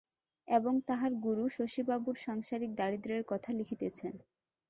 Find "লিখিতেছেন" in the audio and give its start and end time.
3.59-4.13